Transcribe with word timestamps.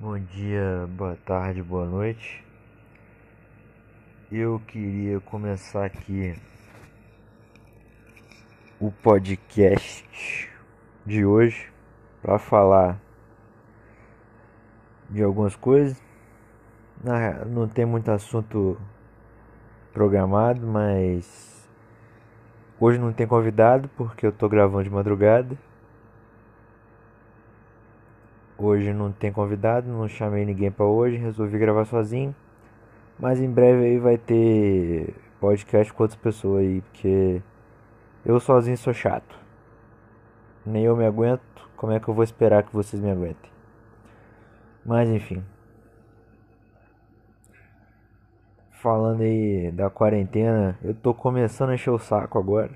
Bom 0.00 0.16
dia, 0.16 0.88
boa 0.90 1.16
tarde, 1.26 1.60
boa 1.60 1.84
noite. 1.84 2.44
Eu 4.30 4.62
queria 4.64 5.18
começar 5.18 5.86
aqui 5.86 6.36
o 8.78 8.92
podcast 8.92 10.48
de 11.04 11.24
hoje 11.24 11.72
para 12.22 12.38
falar 12.38 13.00
de 15.10 15.20
algumas 15.20 15.56
coisas. 15.56 16.00
Não 17.48 17.66
tem 17.66 17.84
muito 17.84 18.08
assunto 18.12 18.80
programado, 19.92 20.64
mas 20.64 21.68
hoje 22.78 23.00
não 23.00 23.12
tem 23.12 23.26
convidado 23.26 23.90
porque 23.96 24.24
eu 24.24 24.30
tô 24.30 24.48
gravando 24.48 24.84
de 24.84 24.90
madrugada. 24.90 25.58
Hoje 28.60 28.92
não 28.92 29.12
tem 29.12 29.32
convidado, 29.32 29.88
não 29.88 30.08
chamei 30.08 30.44
ninguém 30.44 30.68
para 30.68 30.84
hoje, 30.84 31.16
resolvi 31.16 31.56
gravar 31.58 31.84
sozinho. 31.84 32.34
Mas 33.16 33.40
em 33.40 33.48
breve 33.48 33.84
aí 33.84 33.98
vai 34.00 34.18
ter 34.18 35.14
podcast 35.38 35.92
com 35.92 36.02
outras 36.02 36.20
pessoas 36.20 36.62
aí, 36.62 36.80
porque 36.82 37.40
eu 38.26 38.40
sozinho 38.40 38.76
sou 38.76 38.92
chato. 38.92 39.38
Nem 40.66 40.84
eu 40.84 40.96
me 40.96 41.06
aguento, 41.06 41.40
como 41.76 41.92
é 41.92 42.00
que 42.00 42.08
eu 42.08 42.14
vou 42.14 42.24
esperar 42.24 42.64
que 42.64 42.74
vocês 42.74 43.00
me 43.00 43.08
aguentem? 43.08 43.48
Mas 44.84 45.08
enfim. 45.08 45.44
Falando 48.72 49.22
aí 49.22 49.70
da 49.70 49.88
quarentena, 49.88 50.76
eu 50.82 50.94
tô 50.94 51.14
começando 51.14 51.70
a 51.70 51.74
encher 51.74 51.90
o 51.90 51.98
saco 51.98 52.38
agora. 52.38 52.72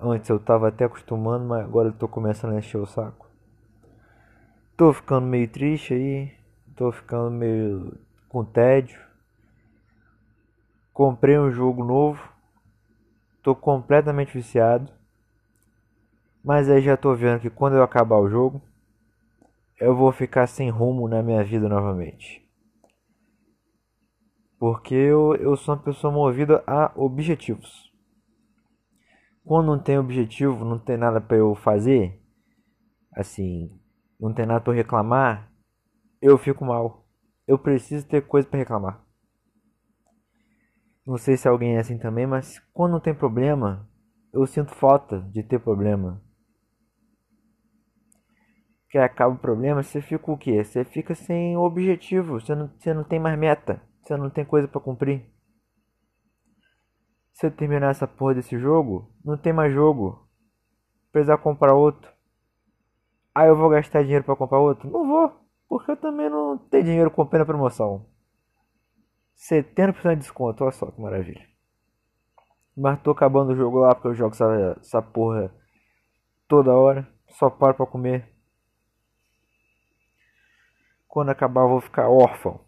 Antes 0.00 0.30
eu 0.30 0.40
tava 0.40 0.68
até 0.68 0.86
acostumando, 0.86 1.44
mas 1.44 1.62
agora 1.62 1.88
eu 1.88 1.92
tô 1.92 2.08
começando 2.08 2.54
a 2.54 2.58
encher 2.58 2.78
o 2.78 2.86
saco. 2.86 3.29
Tô 4.80 4.94
ficando 4.94 5.26
meio 5.26 5.46
triste 5.46 5.92
aí. 5.92 6.32
Tô 6.74 6.90
ficando 6.90 7.30
meio 7.30 7.98
com 8.30 8.42
tédio. 8.42 8.98
Comprei 10.90 11.38
um 11.38 11.50
jogo 11.50 11.84
novo. 11.84 12.26
Tô 13.42 13.54
completamente 13.54 14.32
viciado. 14.32 14.90
Mas 16.42 16.70
aí 16.70 16.80
já 16.80 16.96
tô 16.96 17.14
vendo 17.14 17.40
que 17.40 17.50
quando 17.50 17.76
eu 17.76 17.82
acabar 17.82 18.16
o 18.16 18.30
jogo, 18.30 18.62
eu 19.78 19.94
vou 19.94 20.10
ficar 20.12 20.46
sem 20.46 20.70
rumo 20.70 21.06
na 21.06 21.22
minha 21.22 21.44
vida 21.44 21.68
novamente. 21.68 22.42
Porque 24.58 24.94
eu, 24.94 25.34
eu 25.34 25.58
sou 25.58 25.74
uma 25.74 25.82
pessoa 25.82 26.10
movida 26.10 26.64
a 26.66 26.90
objetivos. 26.96 27.92
Quando 29.44 29.66
não 29.66 29.78
tem 29.78 29.98
objetivo, 29.98 30.64
não 30.64 30.78
tem 30.78 30.96
nada 30.96 31.20
para 31.20 31.36
eu 31.36 31.54
fazer, 31.54 32.18
assim, 33.14 33.78
não 34.20 34.34
tem 34.34 34.46
nada 34.46 34.60
para 34.60 34.74
reclamar, 34.74 35.50
eu 36.20 36.36
fico 36.36 36.64
mal. 36.64 37.06
Eu 37.46 37.58
preciso 37.58 38.06
ter 38.06 38.26
coisa 38.26 38.46
para 38.46 38.58
reclamar. 38.58 39.04
Não 41.06 41.16
sei 41.16 41.36
se 41.36 41.48
alguém 41.48 41.76
é 41.76 41.80
assim 41.80 41.98
também, 41.98 42.26
mas 42.26 42.60
quando 42.72 42.92
não 42.92 43.00
tem 43.00 43.14
problema, 43.14 43.88
eu 44.32 44.46
sinto 44.46 44.74
falta 44.74 45.20
de 45.32 45.42
ter 45.42 45.58
problema. 45.58 46.22
Que 48.88 48.98
acaba 48.98 49.34
o 49.34 49.38
problema, 49.38 49.82
você 49.82 50.00
fica 50.00 50.30
o 50.30 50.36
quê? 50.36 50.62
Você 50.62 50.84
fica 50.84 51.14
sem 51.14 51.56
objetivo, 51.56 52.40
você 52.40 52.54
não, 52.54 52.68
você 52.68 52.92
não 52.92 53.04
tem 53.04 53.18
mais 53.18 53.38
meta, 53.38 53.82
você 54.02 54.16
não 54.16 54.30
tem 54.30 54.44
coisa 54.44 54.68
para 54.68 54.80
cumprir. 54.80 55.24
Se 57.32 57.46
eu 57.46 57.50
terminar 57.50 57.90
essa 57.90 58.06
porra 58.06 58.34
desse 58.34 58.58
jogo, 58.58 59.12
não 59.24 59.38
tem 59.38 59.52
mais 59.52 59.72
jogo. 59.72 60.28
Precisar 61.10 61.38
comprar 61.38 61.74
outro. 61.74 62.19
Aí 63.34 63.48
eu 63.48 63.56
vou 63.56 63.68
gastar 63.70 64.02
dinheiro 64.02 64.24
para 64.24 64.36
comprar 64.36 64.58
outro? 64.58 64.90
Não 64.90 65.06
vou, 65.06 65.32
porque 65.68 65.90
eu 65.90 65.96
também 65.96 66.28
não 66.28 66.58
tenho 66.58 66.84
dinheiro 66.84 67.10
comprando 67.10 67.42
a 67.42 67.46
promoção. 67.46 68.06
70% 69.34 70.16
de 70.16 70.20
desconto, 70.20 70.64
olha 70.64 70.72
só 70.72 70.90
que 70.90 71.00
maravilha. 71.00 71.48
Mas 72.76 73.00
tô 73.02 73.10
acabando 73.10 73.52
o 73.52 73.56
jogo 73.56 73.78
lá 73.78 73.94
porque 73.94 74.08
eu 74.08 74.14
jogo 74.14 74.34
essa, 74.34 74.76
essa 74.80 75.02
porra 75.02 75.52
toda 76.48 76.74
hora. 76.74 77.08
Só 77.28 77.48
paro 77.48 77.74
pra 77.74 77.86
comer. 77.86 78.28
Quando 81.06 81.30
acabar 81.30 81.62
eu 81.62 81.68
vou 81.68 81.80
ficar 81.80 82.08
órfão. 82.08 82.60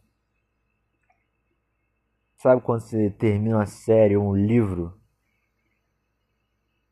Sabe 2.37 2.61
quando 2.61 2.81
você 2.81 3.11
termina 3.11 3.57
uma 3.57 3.67
série 3.67 4.17
ou 4.17 4.31
um 4.31 4.37
livro 4.37 4.99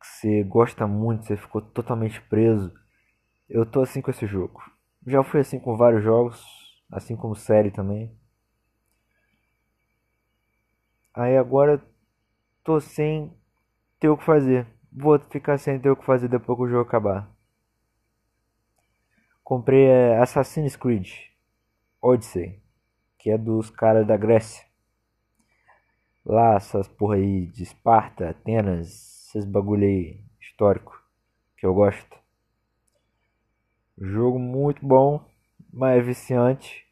que 0.01 0.07
você 0.07 0.43
gosta 0.45 0.87
muito, 0.87 1.27
você 1.27 1.37
ficou 1.37 1.61
totalmente 1.61 2.21
preso 2.23 2.73
eu 3.51 3.67
tô 3.67 3.83
assim 3.83 4.01
com 4.01 4.11
esse 4.11 4.27
jogo. 4.27 4.63
Já 5.05 5.25
fui 5.25 5.41
assim 5.41 5.59
com 5.59 5.77
vários 5.77 6.05
jogos, 6.05 6.41
assim 6.91 7.17
como 7.17 7.35
série 7.35 7.71
também. 7.71 8.17
Aí 11.13 11.37
agora 11.37 11.83
tô 12.63 12.81
sem 12.81 13.37
ter 13.99 14.09
o 14.09 14.17
que 14.17 14.25
fazer. 14.25 14.67
Vou 14.93 15.19
ficar 15.19 15.59
sem 15.59 15.81
ter 15.81 15.91
o 15.91 15.97
que 15.97 16.05
fazer 16.05 16.29
depois 16.29 16.57
que 16.57 16.65
o 16.65 16.69
jogo 16.69 16.89
acabar. 16.89 17.29
Comprei 19.43 19.87
é, 19.87 20.19
Assassin's 20.19 20.77
Creed 20.77 21.11
Odyssey, 22.01 22.63
que 23.19 23.31
é 23.31 23.37
dos 23.37 23.69
caras 23.69 24.07
da 24.07 24.17
Grécia. 24.17 24.65
Lá, 26.25 26.55
essas 26.55 26.87
porra 26.87 27.17
aí 27.17 27.47
de 27.47 27.65
Esparta, 27.65 28.31
Atenas, 28.31 28.89
esses 29.27 29.45
bagulho 29.45 29.85
aí 29.85 30.25
histórico 30.41 31.03
que 31.57 31.67
eu 31.67 31.75
gosto. 31.75 32.20
Jogo 34.01 34.39
muito 34.39 34.85
bom, 34.87 35.23
mas 35.71 36.05
viciante. 36.05 36.87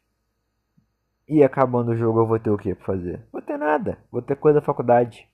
E 1.27 1.43
acabando 1.43 1.91
o 1.91 1.97
jogo 1.97 2.19
eu 2.19 2.27
vou 2.27 2.39
ter 2.39 2.51
o 2.51 2.57
que 2.57 2.75
pra 2.75 2.85
fazer? 2.85 3.27
Vou 3.31 3.41
ter 3.41 3.57
nada. 3.57 3.97
Vou 4.11 4.21
ter 4.21 4.35
coisa 4.35 4.59
da 4.59 4.65
faculdade. 4.65 5.27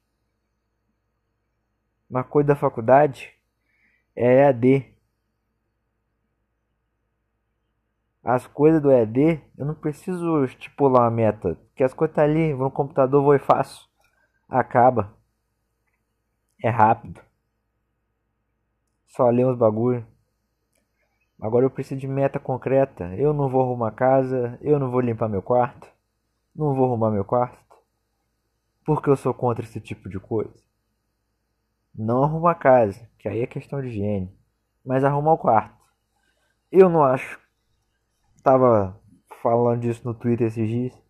Uma 2.09 2.23
coisa 2.23 2.47
da 2.47 2.55
faculdade 2.55 3.33
é 4.15 4.47
EAD. 4.47 4.95
As 8.23 8.47
coisas 8.47 8.81
do 8.81 8.89
EAD, 8.89 9.41
eu 9.57 9.65
não 9.65 9.75
preciso 9.75 10.45
estipular 10.45 11.03
uma 11.03 11.11
meta. 11.11 11.55
Porque 11.55 11.83
as 11.83 11.93
coisas 11.93 12.15
tá 12.15 12.23
ali, 12.23 12.53
vou 12.53 12.65
no 12.65 12.71
computador, 12.71 13.21
vou 13.21 13.35
e 13.35 13.39
faço. 13.39 13.89
Acaba. 14.47 15.13
É 16.63 16.69
rápido. 16.69 17.21
Só 19.07 19.29
ler 19.29 19.45
uns 19.45 19.57
bagulho. 19.57 20.14
Agora 21.39 21.65
eu 21.65 21.69
preciso 21.69 21.99
de 21.99 22.07
meta 22.07 22.39
concreta. 22.39 23.13
Eu 23.15 23.33
não 23.33 23.49
vou 23.49 23.61
arrumar 23.61 23.91
casa, 23.91 24.57
eu 24.61 24.79
não 24.79 24.89
vou 24.89 25.01
limpar 25.01 25.27
meu 25.27 25.41
quarto, 25.41 25.87
não 26.55 26.73
vou 26.73 26.85
arrumar 26.85 27.11
meu 27.11 27.25
quarto. 27.25 27.57
Porque 28.85 29.09
eu 29.09 29.15
sou 29.15 29.33
contra 29.33 29.65
esse 29.65 29.81
tipo 29.81 30.07
de 30.07 30.19
coisa. 30.19 30.53
Não 31.93 32.23
arrumar 32.23 32.55
casa, 32.55 33.09
que 33.17 33.27
aí 33.27 33.41
é 33.41 33.47
questão 33.47 33.81
de 33.81 33.87
higiene, 33.87 34.31
mas 34.85 35.03
arrumar 35.03 35.33
o 35.33 35.37
quarto. 35.37 35.75
Eu 36.71 36.89
não 36.89 37.03
acho. 37.03 37.39
Tava 38.43 38.99
falando 39.41 39.81
disso 39.81 40.01
no 40.05 40.13
Twitter 40.13 40.47
esses 40.47 40.67
dias. 40.67 41.01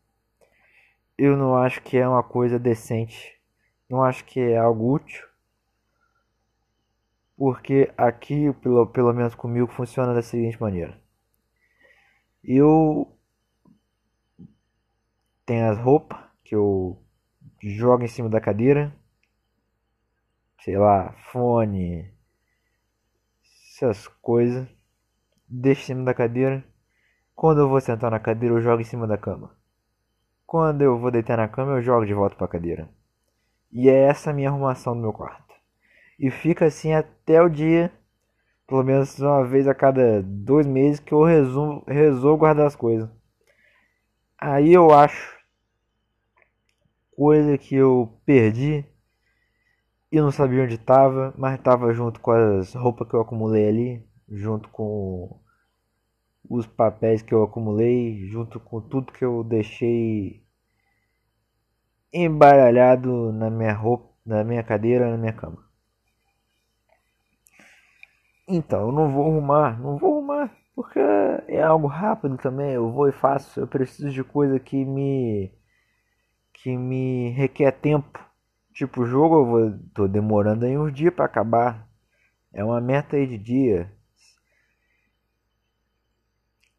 Eu 1.18 1.35
não 1.35 1.58
acho 1.58 1.81
que 1.81 1.97
é 1.97 2.08
uma 2.08 2.24
coisa 2.24 2.59
decente. 2.59 3.34
Não 3.90 4.03
acho 4.03 4.25
que 4.25 4.40
é 4.40 4.58
algo 4.58 4.94
útil 4.94 5.25
porque 7.38 7.91
aqui, 7.97 8.51
pelo, 8.62 8.88
pelo 8.88 9.13
menos 9.13 9.35
comigo, 9.35 9.68
funciona 9.68 10.13
da 10.13 10.22
seguinte 10.22 10.59
maneira. 10.59 11.00
Eu 12.44 13.12
tenho 15.46 15.69
as 15.69 15.78
roupas 15.78 16.19
que 16.44 16.56
eu 16.56 17.01
jogo 17.62 18.03
em 18.03 18.07
cima 18.07 18.29
da 18.29 18.40
cadeira. 18.40 18.96
Sei 20.62 20.78
lá, 20.78 21.13
fone, 21.31 22.12
essas 23.75 24.07
coisas. 24.07 24.67
Deixo 25.47 25.81
em 25.81 25.85
cima 25.85 26.03
da 26.03 26.13
cadeira. 26.13 26.63
Quando 27.35 27.59
eu 27.62 27.69
vou 27.69 27.81
sentar 27.81 28.09
na 28.12 28.20
cadeira, 28.20 28.55
eu 28.55 28.61
jogo 28.61 28.81
em 28.81 28.85
cima 28.85 29.05
da 29.05 29.17
cama. 29.17 29.55
Quando 30.46 30.81
eu 30.81 30.97
vou 30.97 31.11
deitar 31.11 31.38
na 31.38 31.47
cama, 31.47 31.73
eu 31.73 31.81
jogo 31.81 32.05
de 32.05 32.14
volta 32.14 32.35
para 32.35 32.46
a 32.46 32.49
cadeira. 32.49 32.90
E 33.72 33.90
é 33.90 34.08
essa 34.08 34.29
a 34.29 34.34
minha 34.34 34.49
arrumação 34.49 34.96
do 34.96 35.02
meu 35.02 35.11
quarto. 35.11 35.45
E 36.20 36.32
fica 36.32 36.66
assim 36.66 36.94
até 36.94 37.41
o 37.41 37.50
dia, 37.50 37.91
pelo 38.67 38.84
menos 38.84 39.20
uma 39.20 39.46
vez 39.46 39.67
a 39.67 39.76
cada 39.76 40.22
dois 40.23 40.66
meses, 40.66 41.00
que 41.00 41.14
eu 41.14 41.23
resumo, 41.23 41.84
resolvo 41.88 42.38
guardar 42.38 42.67
as 42.67 42.76
coisas. 42.76 43.09
Aí 44.40 44.73
eu 44.73 44.91
acho 44.91 45.35
coisa 47.16 47.58
que 47.58 47.76
eu 47.76 48.20
perdi 48.26 48.85
e 50.12 50.20
não 50.22 50.32
sabia 50.32 50.64
onde 50.64 50.76
estava, 50.76 51.34
mas 51.38 51.58
estava 51.58 51.94
junto 51.94 52.20
com 52.20 52.32
as 52.32 52.73
roupas 52.73 53.08
que 53.08 53.14
eu 53.16 53.22
acumulei 53.22 53.67
ali, 53.67 54.09
junto 54.29 54.70
com 54.70 55.40
os 56.50 56.66
papéis 56.67 57.22
que 57.22 57.34
eu 57.34 57.44
acumulei, 57.44 58.26
junto 58.28 58.59
com 58.59 58.79
tudo 58.82 59.12
que 59.12 59.26
eu 59.26 59.44
deixei 59.44 60.44
embaralhado 62.14 63.32
na 63.34 63.50
minha 63.50 63.73
roupa, 63.73 64.09
na 64.26 64.44
minha 64.44 64.64
cadeira, 64.64 65.12
na 65.12 65.17
minha 65.17 65.34
cama. 65.34 65.65
Então, 68.47 68.88
eu 68.88 68.92
não 68.92 69.12
vou 69.12 69.26
arrumar, 69.32 69.80
não 69.80 69.97
vou 69.97 70.14
arrumar. 70.18 70.52
Porque 70.76 71.00
é 71.47 71.62
algo 71.62 71.88
rápido 71.88 72.38
também, 72.38 72.72
eu 72.74 72.92
vou 72.92 73.08
e 73.08 73.12
faço. 73.12 73.59
Eu 73.59 73.68
preciso 73.68 74.09
de 74.09 74.24
coisa 74.24 74.59
que 74.59 74.84
me 74.84 75.52
que 76.53 76.76
me 76.76 77.30
requer 77.32 77.72
tempo. 77.72 78.20
Tipo, 78.74 79.02
o 79.02 79.06
jogo 79.06 79.36
eu 79.36 79.46
vou 79.46 79.80
tô 79.94 80.08
demorando 80.08 80.66
aí 80.66 80.78
uns 80.78 80.92
dias 80.94 81.14
para 81.14 81.26
acabar. 81.26 81.88
É 82.53 82.64
uma 82.64 82.82
meta 82.82 83.18
aí 83.18 83.28
de 83.28 83.38
dia. 83.38 83.92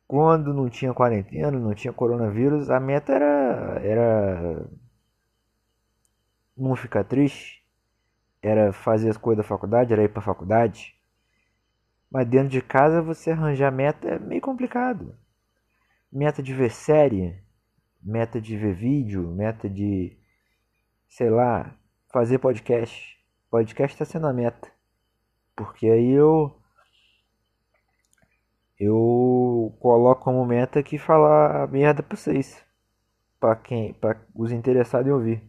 Quando 0.09 0.53
não 0.53 0.69
tinha 0.69 0.93
quarentena, 0.93 1.53
não 1.61 1.73
tinha 1.75 1.93
coronavírus, 1.93 2.71
a 2.71 2.81
meta 2.81 3.13
era 3.13 3.81
era 3.85 4.67
não 6.57 6.75
ficar 6.77 7.05
triste, 7.05 7.65
era 8.43 8.73
fazer 8.73 9.11
as 9.11 9.19
coisas 9.19 9.45
da 9.45 9.49
faculdade, 9.49 9.93
era 9.95 10.05
ir 10.05 10.11
para 10.11 10.23
faculdade. 10.23 10.96
Mas 12.17 12.27
dentro 12.27 12.49
de 12.49 12.63
casa 12.63 13.03
você 13.03 13.31
arranjar 13.31 13.71
meta 13.71 14.09
é 14.09 14.19
meio 14.19 14.41
complicado. 14.41 15.15
Meta 16.11 16.43
de 16.43 16.55
ver 16.55 16.71
série, 16.71 17.39
meta 18.03 18.41
de 18.41 18.57
ver 18.57 18.75
vídeo, 18.75 19.31
meta 19.33 19.69
de, 19.69 20.17
sei 21.07 21.29
lá, 21.29 21.77
fazer 22.11 22.39
podcast. 22.39 23.23
Podcast 23.51 23.95
está 23.95 24.07
sendo 24.07 24.27
a 24.27 24.33
meta. 24.33 24.73
Porque 25.55 25.87
aí 25.87 26.11
eu 26.13 26.59
eu 28.81 29.77
coloco 29.79 30.25
como 30.25 30.47
meta 30.47 30.79
aqui 30.79 30.97
falar 30.97 31.69
merda 31.69 32.03
pra 32.03 32.17
vocês. 32.17 32.65
Pra 33.39 33.55
quem, 33.57 33.93
para 33.93 34.19
os 34.35 34.53
interessados 34.53 35.07
em 35.07 35.13
ouvir. 35.13 35.43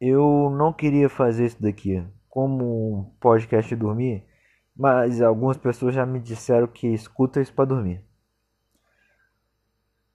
Eu 0.00 0.50
não 0.56 0.72
queria 0.72 1.08
fazer 1.08 1.46
isso 1.46 1.62
daqui 1.62 2.02
como 2.28 3.00
um 3.00 3.04
podcast 3.20 3.74
dormir, 3.76 4.24
mas 4.74 5.20
algumas 5.20 5.58
pessoas 5.58 5.94
já 5.94 6.06
me 6.06 6.20
disseram 6.20 6.66
que 6.66 6.86
escuta 6.86 7.40
isso 7.40 7.52
para 7.52 7.66
dormir. 7.66 8.02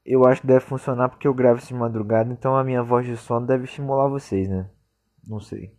Eu 0.03 0.25
acho 0.25 0.41
que 0.41 0.47
deve 0.47 0.61
funcionar 0.61 1.09
porque 1.09 1.27
eu 1.27 1.33
gravo 1.33 1.59
isso 1.59 1.67
de 1.67 1.73
madrugada, 1.75 2.31
então 2.31 2.55
a 2.55 2.63
minha 2.63 2.81
voz 2.81 3.05
de 3.05 3.17
sono 3.17 3.45
deve 3.45 3.65
estimular 3.65 4.07
vocês, 4.07 4.47
né? 4.47 4.69
Não 5.27 5.39
sei. 5.39 5.75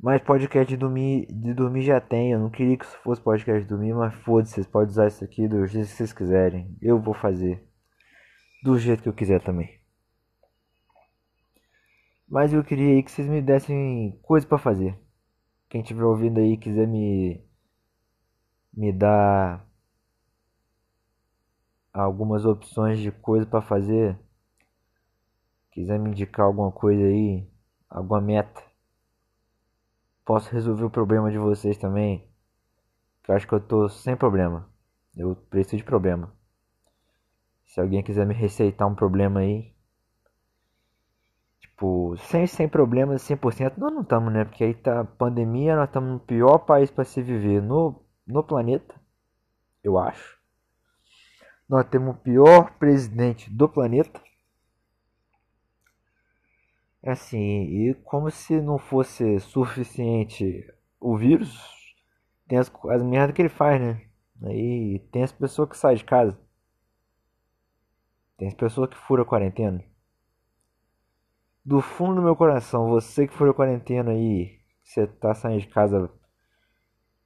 Mas 0.00 0.20
podcast 0.20 0.68
de 0.68 0.76
dormir, 0.76 1.26
de 1.30 1.54
dormir 1.54 1.82
já 1.82 2.00
tem. 2.00 2.32
Eu 2.32 2.40
não 2.40 2.50
queria 2.50 2.76
que 2.76 2.84
isso 2.84 2.98
fosse 3.04 3.20
podcast 3.20 3.62
de 3.62 3.68
dormir, 3.68 3.94
mas 3.94 4.12
foda-se, 4.16 4.54
vocês 4.54 4.66
podem 4.66 4.88
usar 4.88 5.06
isso 5.06 5.22
aqui 5.22 5.46
do 5.46 5.64
jeito 5.66 5.86
que 5.86 5.92
vocês 5.92 6.12
quiserem. 6.12 6.76
Eu 6.82 6.98
vou 6.98 7.14
fazer 7.14 7.62
do 8.64 8.78
jeito 8.78 9.02
que 9.02 9.08
eu 9.08 9.12
quiser 9.12 9.40
também. 9.40 9.81
Mas 12.32 12.50
eu 12.54 12.64
queria 12.64 12.94
aí 12.94 13.02
que 13.02 13.10
vocês 13.12 13.28
me 13.28 13.42
dessem 13.42 14.18
coisa 14.22 14.46
para 14.46 14.56
fazer. 14.56 14.98
Quem 15.68 15.82
estiver 15.82 16.02
ouvindo 16.02 16.40
aí 16.40 16.56
quiser 16.56 16.88
me 16.88 17.44
me 18.72 18.90
dar 18.90 19.68
algumas 21.92 22.46
opções 22.46 22.98
de 23.00 23.12
coisa 23.12 23.44
para 23.44 23.60
fazer, 23.60 24.18
quiser 25.72 25.98
me 25.98 26.08
indicar 26.08 26.46
alguma 26.46 26.72
coisa 26.72 27.04
aí, 27.04 27.46
alguma 27.86 28.18
meta, 28.18 28.62
posso 30.24 30.50
resolver 30.50 30.84
o 30.84 30.90
problema 30.90 31.30
de 31.30 31.36
vocês 31.36 31.76
também. 31.76 32.26
Que 33.22 33.30
eu 33.30 33.34
acho 33.34 33.46
que 33.46 33.52
eu 33.52 33.60
tô 33.60 33.90
sem 33.90 34.16
problema. 34.16 34.66
Eu 35.14 35.36
preciso 35.36 35.76
de 35.76 35.84
problema. 35.84 36.32
Se 37.66 37.78
alguém 37.78 38.02
quiser 38.02 38.26
me 38.26 38.32
receitar 38.32 38.88
um 38.88 38.94
problema 38.94 39.40
aí, 39.40 39.71
Tipo, 41.82 42.16
sem, 42.16 42.46
sem 42.46 42.68
problemas 42.68 43.22
100%, 43.22 43.76
nós 43.76 43.92
não 43.92 44.02
estamos, 44.02 44.32
né? 44.32 44.44
Porque 44.44 44.62
aí 44.62 44.72
tá 44.72 45.04
pandemia, 45.04 45.74
nós 45.74 45.88
estamos 45.88 46.12
no 46.12 46.20
pior 46.20 46.58
país 46.58 46.92
para 46.92 47.02
se 47.04 47.20
viver 47.20 47.60
no, 47.60 48.00
no 48.24 48.44
planeta, 48.44 48.94
eu 49.82 49.98
acho. 49.98 50.38
Nós 51.68 51.84
temos 51.88 52.14
o 52.14 52.18
pior 52.20 52.70
presidente 52.78 53.50
do 53.50 53.68
planeta. 53.68 54.22
Assim, 57.04 57.64
e 57.64 57.94
como 58.04 58.30
se 58.30 58.60
não 58.60 58.78
fosse 58.78 59.40
suficiente 59.40 60.64
o 61.00 61.16
vírus, 61.16 61.58
tem 62.46 62.58
as, 62.58 62.70
as 62.90 63.02
merdas 63.02 63.34
que 63.34 63.42
ele 63.42 63.48
faz, 63.48 63.80
né? 63.80 64.06
Aí 64.44 65.00
tem 65.10 65.24
as 65.24 65.32
pessoas 65.32 65.68
que 65.68 65.76
saem 65.76 65.96
de 65.96 66.04
casa. 66.04 66.38
Tem 68.36 68.46
as 68.46 68.54
pessoas 68.54 68.88
que 68.88 68.96
furam 68.96 69.24
a 69.24 69.26
quarentena 69.26 69.91
do 71.64 71.80
fundo 71.80 72.16
do 72.16 72.22
meu 72.22 72.34
coração, 72.34 72.88
você 72.88 73.26
que 73.26 73.34
foi 73.34 73.50
a 73.50 73.54
quarentena 73.54 74.10
aí, 74.10 74.58
você 74.82 75.06
tá 75.06 75.34
saindo 75.34 75.60
de 75.60 75.68
casa 75.68 76.10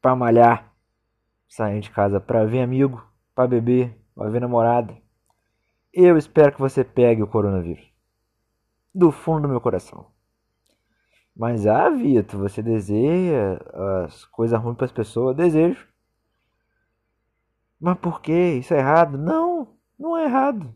pra 0.01 0.15
malhar, 0.15 0.73
saindo 1.49 1.83
de 1.83 1.91
casa 1.91 2.21
pra 2.21 2.45
ver 2.45 2.63
amigo, 2.63 3.03
pra 3.35 3.47
beber, 3.47 3.99
pra 4.15 4.29
ver 4.29 4.41
namorada. 4.41 4.97
Eu 5.93 6.19
espero 6.19 6.53
que 6.53 6.61
você 6.61 6.85
pegue 6.85 7.23
o 7.23 7.27
coronavírus. 7.27 7.91
Do 8.95 9.11
fundo 9.11 9.43
do 9.43 9.49
meu 9.49 9.61
coração. 9.61 10.11
Mas 11.35 11.67
ah, 11.67 11.91
Vitor, 11.91 12.41
você 12.41 12.63
deseja 12.63 13.59
as 14.05 14.25
coisas 14.27 14.61
ruins 14.61 14.77
para 14.77 14.87
as 14.87 14.93
pessoas? 14.93 15.37
Desejo. 15.37 15.87
Mas 17.79 17.99
por 17.99 18.21
que? 18.23 18.33
Isso 18.33 18.73
é 18.73 18.79
errado? 18.79 19.19
Não, 19.19 19.77
não 19.99 20.17
é 20.17 20.25
errado. 20.25 20.75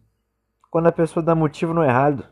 Quando 0.70 0.86
a 0.86 0.92
pessoa 0.92 1.24
dá 1.24 1.34
motivo, 1.34 1.72
não 1.72 1.82
é 1.82 1.88
errado. 1.88 2.29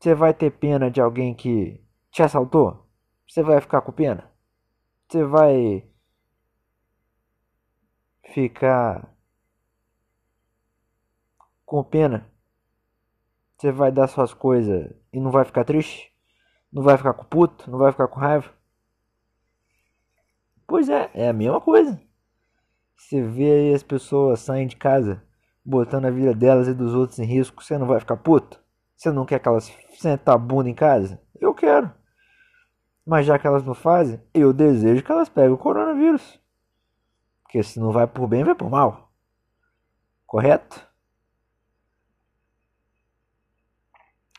Você 0.00 0.14
vai 0.14 0.32
ter 0.32 0.50
pena 0.50 0.90
de 0.90 0.98
alguém 0.98 1.34
que 1.34 1.78
te 2.10 2.22
assaltou? 2.22 2.88
Você 3.28 3.42
vai 3.42 3.60
ficar 3.60 3.82
com 3.82 3.92
pena? 3.92 4.32
Você 5.06 5.22
vai 5.22 5.86
ficar 8.32 9.14
com 11.66 11.84
pena? 11.84 12.26
Você 13.58 13.70
vai 13.70 13.92
dar 13.92 14.08
suas 14.08 14.32
coisas 14.32 14.90
e 15.12 15.20
não 15.20 15.30
vai 15.30 15.44
ficar 15.44 15.64
triste? 15.64 16.10
Não 16.72 16.82
vai 16.82 16.96
ficar 16.96 17.12
com 17.12 17.24
puto? 17.24 17.70
Não 17.70 17.78
vai 17.78 17.92
ficar 17.92 18.08
com 18.08 18.18
raiva? 18.18 18.50
Pois 20.66 20.88
é, 20.88 21.10
é 21.12 21.28
a 21.28 21.32
mesma 21.34 21.60
coisa. 21.60 22.00
Você 22.96 23.20
vê 23.20 23.50
aí 23.52 23.74
as 23.74 23.82
pessoas 23.82 24.40
saindo 24.40 24.70
de 24.70 24.76
casa, 24.76 25.22
botando 25.62 26.06
a 26.06 26.10
vida 26.10 26.32
delas 26.32 26.68
e 26.68 26.72
dos 26.72 26.94
outros 26.94 27.18
em 27.18 27.26
risco, 27.26 27.62
você 27.62 27.76
não 27.76 27.86
vai 27.86 28.00
ficar 28.00 28.16
puto? 28.16 28.60
Você 29.00 29.10
não 29.10 29.24
quer 29.24 29.40
que 29.40 29.48
elas 29.48 29.72
sentem 29.94 30.34
a 30.34 30.36
bunda 30.36 30.68
em 30.68 30.74
casa? 30.74 31.18
Eu 31.40 31.54
quero. 31.54 31.90
Mas 33.06 33.24
já 33.24 33.38
que 33.38 33.46
elas 33.46 33.64
não 33.64 33.72
fazem, 33.72 34.20
eu 34.34 34.52
desejo 34.52 35.02
que 35.02 35.10
elas 35.10 35.30
peguem 35.30 35.52
o 35.52 35.56
coronavírus. 35.56 36.38
Porque 37.42 37.62
se 37.62 37.80
não 37.80 37.92
vai 37.92 38.06
por 38.06 38.28
bem, 38.28 38.44
vai 38.44 38.54
por 38.54 38.68
mal. 38.68 39.10
Correto? 40.26 40.86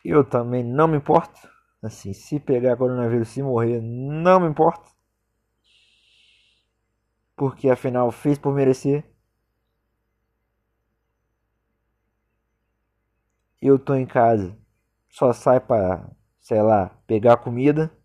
Eu 0.04 0.22
também 0.22 0.62
não 0.62 0.86
me 0.86 0.96
importo. 0.96 1.50
Assim, 1.82 2.12
se 2.12 2.38
pegar 2.38 2.76
coronavírus, 2.76 3.30
se 3.30 3.42
morrer, 3.42 3.80
não 3.80 4.38
me 4.38 4.46
importa. 4.46 4.88
Porque 7.34 7.68
afinal 7.68 8.12
fez 8.12 8.38
por 8.38 8.54
merecer. 8.54 9.11
Eu 13.62 13.78
tô 13.78 13.94
em 13.94 14.06
casa, 14.06 14.58
só 15.08 15.32
sai 15.32 15.60
para, 15.60 16.10
sei 16.40 16.60
lá, 16.60 16.88
pegar 17.06 17.36
comida. 17.36 17.96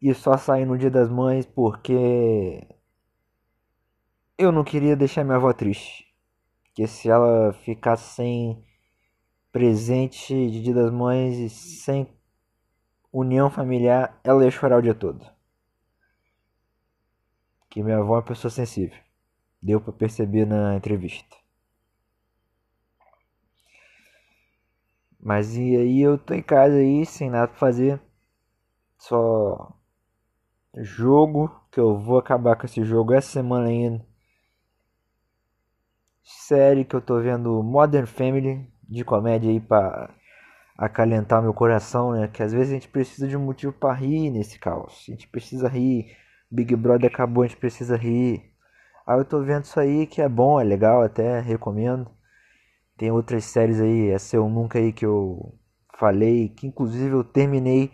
E 0.00 0.12
só 0.14 0.36
sair 0.36 0.64
no 0.66 0.76
dia 0.76 0.90
das 0.90 1.08
mães 1.08 1.46
porque 1.46 2.66
eu 4.36 4.50
não 4.50 4.64
queria 4.64 4.96
deixar 4.96 5.24
minha 5.24 5.36
avó 5.36 5.52
triste. 5.52 6.12
Porque 6.64 6.86
se 6.86 7.08
ela 7.08 7.52
ficar 7.52 7.96
sem 7.96 8.64
presente 9.52 10.34
de 10.50 10.62
dia 10.62 10.74
das 10.74 10.90
mães 10.90 11.38
e 11.38 11.50
sem 11.50 12.08
união 13.12 13.50
familiar, 13.50 14.18
ela 14.24 14.44
ia 14.44 14.50
chorar 14.50 14.78
o 14.78 14.82
dia 14.82 14.94
todo. 14.94 15.24
Que 17.70 17.82
minha 17.82 17.98
avó 17.98 18.14
é 18.14 18.16
uma 18.16 18.22
pessoa 18.22 18.50
sensível. 18.50 18.98
Deu 19.60 19.80
para 19.80 19.92
perceber 19.92 20.46
na 20.46 20.74
entrevista. 20.74 21.41
Mas 25.22 25.56
e 25.56 25.76
aí 25.76 26.00
eu 26.00 26.18
tô 26.18 26.34
em 26.34 26.42
casa 26.42 26.76
aí, 26.76 27.06
sem 27.06 27.30
nada 27.30 27.48
pra 27.48 27.56
fazer. 27.56 28.00
Só 28.98 29.72
jogo, 30.76 31.50
que 31.70 31.78
eu 31.78 31.98
vou 31.98 32.18
acabar 32.18 32.56
com 32.56 32.66
esse 32.66 32.82
jogo 32.84 33.12
essa 33.14 33.28
semana 33.30 33.68
ainda. 33.68 34.04
Série 36.24 36.84
que 36.84 36.94
eu 36.96 37.00
tô 37.00 37.20
vendo 37.20 37.62
Modern 37.62 38.06
Family 38.06 38.68
de 38.88 39.04
comédia 39.04 39.50
aí 39.50 39.60
pra 39.60 40.10
acalentar 40.76 41.42
meu 41.42 41.54
coração, 41.54 42.12
né? 42.12 42.28
Que 42.28 42.42
às 42.42 42.52
vezes 42.52 42.70
a 42.70 42.74
gente 42.74 42.88
precisa 42.88 43.28
de 43.28 43.36
um 43.36 43.44
motivo 43.44 43.72
para 43.72 43.94
rir 43.94 44.30
nesse 44.30 44.58
caos. 44.58 45.04
A 45.08 45.12
gente 45.12 45.28
precisa 45.28 45.68
rir. 45.68 46.16
Big 46.50 46.74
Brother 46.76 47.10
acabou, 47.10 47.44
a 47.44 47.46
gente 47.46 47.58
precisa 47.58 47.96
rir. 47.96 48.52
Aí 49.06 49.18
eu 49.18 49.24
tô 49.24 49.40
vendo 49.42 49.64
isso 49.64 49.78
aí 49.80 50.06
que 50.06 50.20
é 50.20 50.28
bom, 50.28 50.60
é 50.60 50.64
legal 50.64 51.02
até, 51.02 51.40
recomendo. 51.40 52.10
Tem 52.96 53.10
outras 53.10 53.44
séries 53.44 53.80
aí, 53.80 54.10
essa 54.10 54.36
eu 54.36 54.48
nunca 54.48 54.78
aí 54.78 54.92
que 54.92 55.04
eu 55.04 55.58
falei, 55.98 56.48
que 56.48 56.66
inclusive 56.66 57.14
eu 57.14 57.24
terminei, 57.24 57.92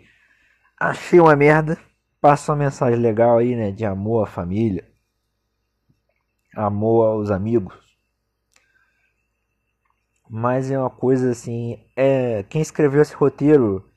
achei 0.79 1.19
uma 1.19 1.35
merda. 1.35 1.77
Passa 2.21 2.51
uma 2.51 2.57
mensagem 2.57 2.99
legal 2.99 3.37
aí, 3.37 3.55
né? 3.55 3.71
De 3.71 3.85
amor 3.85 4.23
à 4.23 4.27
família, 4.27 4.85
amor 6.55 7.07
aos 7.07 7.31
amigos. 7.31 7.73
Mas 10.29 10.69
é 10.69 10.77
uma 10.79 10.89
coisa 10.89 11.31
assim, 11.31 11.83
é 11.95 12.43
quem 12.43 12.61
escreveu 12.61 13.01
esse 13.01 13.15
roteiro, 13.15 13.89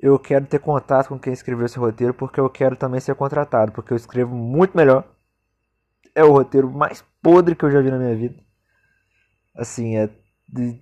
eu 0.00 0.18
quero 0.18 0.46
ter 0.46 0.58
contato 0.58 1.08
com 1.08 1.18
quem 1.18 1.32
escreveu 1.32 1.66
esse 1.66 1.78
roteiro 1.78 2.14
porque 2.14 2.40
eu 2.40 2.48
quero 2.50 2.74
também 2.76 3.00
ser 3.00 3.14
contratado, 3.14 3.70
porque 3.72 3.92
eu 3.92 3.96
escrevo 3.96 4.34
muito 4.34 4.76
melhor. 4.76 5.04
É 6.14 6.24
o 6.24 6.32
roteiro 6.32 6.70
mais 6.70 7.04
podre 7.22 7.54
que 7.54 7.64
eu 7.64 7.70
já 7.70 7.80
vi 7.80 7.90
na 7.90 7.98
minha 7.98 8.16
vida. 8.16 8.42
Assim, 9.54 9.96
é, 9.96 10.10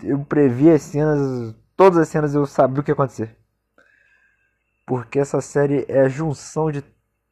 eu 0.02 0.24
previ 0.24 0.70
as 0.70 0.82
cenas, 0.82 1.54
todas 1.76 1.98
as 1.98 2.08
cenas 2.08 2.34
eu 2.34 2.46
sabia 2.46 2.80
o 2.80 2.84
que 2.84 2.90
ia 2.90 2.94
acontecer. 2.94 3.36
Porque 4.86 5.18
essa 5.18 5.40
série 5.40 5.84
é 5.88 6.00
a 6.00 6.08
junção 6.08 6.70
de 6.70 6.82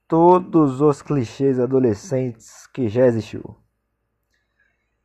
todos 0.06 0.80
os 0.80 1.02
clichês 1.02 1.58
adolescentes 1.58 2.66
que 2.66 2.88
já 2.88 3.06
existiu. 3.06 3.56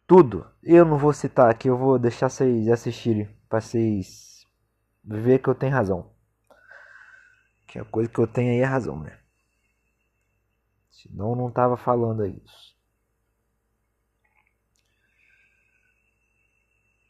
Tudo. 0.06 0.46
Eu 0.62 0.84
não 0.84 0.98
vou 0.98 1.14
citar 1.14 1.50
aqui, 1.50 1.70
eu 1.70 1.78
vou 1.78 1.98
deixar 1.98 2.30
vocês 2.30 2.68
assistirem. 2.68 3.30
Pra 3.48 3.62
vocês 3.62 4.46
ver 5.04 5.40
que 5.40 5.48
eu 5.48 5.56
tenho 5.56 5.74
razão. 5.74 6.12
Que 7.68 7.80
a 7.80 7.86
coisa 7.86 8.10
que 8.10 8.20
eu 8.20 8.28
tenho 8.28 8.52
aí 8.52 8.60
é 8.60 8.66
razão, 8.66 9.00
né? 9.00 9.18
Senão 10.90 11.30
eu 11.30 11.36
não 11.36 11.50
tava 11.50 11.78
falando 11.78 12.26
isso. 12.26 12.71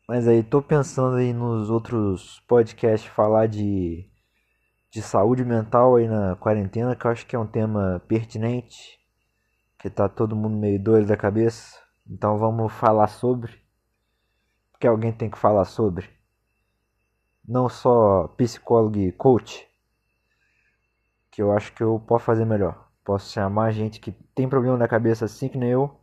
Mas 0.08 0.28
aí 0.28 0.44
tô 0.44 0.62
pensando 0.62 1.16
aí 1.18 1.34
nos 1.34 1.70
outros 1.70 2.40
podcasts 2.48 3.10
falar 3.10 3.48
de 3.48 4.12
de 4.92 5.02
saúde 5.02 5.46
mental 5.46 5.96
aí 5.96 6.08
na 6.08 6.36
quarentena, 6.36 6.96
que 6.96 7.06
eu 7.08 7.12
acho 7.12 7.26
que 7.26 7.34
é 7.36 7.40
um 7.40 7.48
tema 7.48 8.02
pertinente, 8.10 9.00
que 9.80 9.90
tá 9.90 10.10
todo 10.10 10.36
mundo 10.36 10.58
meio 10.58 10.82
doido 10.84 11.08
da 11.08 11.16
cabeça. 11.16 11.80
Então 12.06 12.38
vamos 12.38 12.74
falar 12.74 13.08
sobre, 13.08 13.54
porque 14.72 14.86
alguém 14.86 15.14
tem 15.14 15.30
que 15.30 15.38
falar 15.38 15.64
sobre. 15.64 16.10
Não 17.48 17.70
só 17.70 18.28
psicólogo 18.38 18.98
e 18.98 19.14
coach, 19.14 19.66
que 21.32 21.42
eu 21.42 21.54
acho 21.54 21.74
que 21.74 21.82
eu 21.82 21.98
posso 22.06 22.26
fazer 22.26 22.46
melhor. 22.46 22.90
Posso 23.06 23.32
chamar 23.32 23.72
gente 23.72 24.00
que 24.00 24.12
tem 24.36 24.50
problema 24.50 24.78
da 24.78 24.90
cabeça 24.90 25.24
assim 25.24 25.48
que 25.48 25.58
nem 25.58 25.70
eu, 25.70 25.98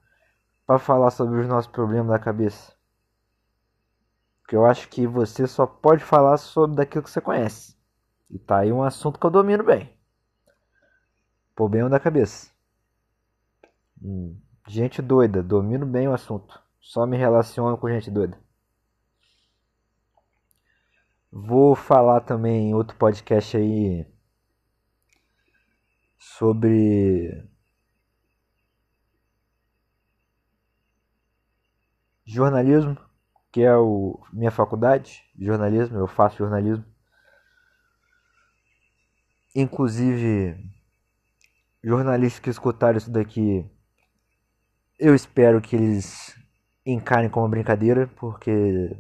para 0.67 0.79
falar 0.79 1.11
sobre 1.11 1.41
os 1.41 1.47
nossos 1.47 1.71
problemas 1.71 2.09
da 2.11 2.19
cabeça. 2.19 2.78
Porque 4.49 4.57
eu 4.57 4.65
acho 4.65 4.89
que 4.89 5.07
você 5.07 5.47
só 5.47 5.67
pode 5.67 6.03
falar 6.03 6.39
sobre 6.39 6.75
daquilo 6.75 7.05
que 7.05 7.11
você 7.11 7.21
conhece. 7.21 7.77
E 8.31 8.39
tá 8.39 8.61
aí 8.61 8.73
um 8.73 8.83
assunto 8.83 9.21
que 9.21 9.27
eu 9.27 9.31
domino 9.31 9.63
bem. 9.63 9.95
Problema 11.55 11.91
da 11.91 12.01
cabeça. 12.01 12.51
Hum, 14.03 14.41
gente 14.67 15.03
doida, 15.03 15.43
domino 15.43 15.85
bem 15.85 16.09
o 16.09 16.15
assunto. 16.15 16.59
Só 16.81 17.05
me 17.05 17.19
relaciono 17.19 17.77
com 17.77 17.91
gente 17.91 18.11
doida. 18.11 18.41
Vou 21.31 21.75
falar 21.75 22.23
também 22.23 22.71
em 22.71 22.75
outro 22.75 22.97
podcast 22.97 23.55
aí 23.55 24.07
sobre 26.17 27.47
jornalismo, 32.25 32.97
que 33.53 33.63
é 33.63 33.77
o 33.77 34.21
minha 34.33 34.51
faculdade 34.51 35.23
de 35.35 35.47
jornalismo, 35.47 35.99
eu 35.99 36.07
faço 36.07 36.39
jornalismo. 36.39 36.85
Inclusive, 39.55 40.57
jornalistas 41.83 42.41
que 42.41 42.51
escutaram 42.51 42.99
isso 42.99 43.11
daqui, 43.11 43.69
eu 44.99 45.15
espero 45.15 45.61
que 45.61 45.77
eles 45.77 46.37
encarem 46.85 47.31
como 47.31 47.49
brincadeira, 47.49 48.07
porque 48.17 48.97